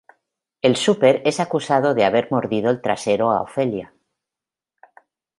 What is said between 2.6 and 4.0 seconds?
el trasero a Ofelia.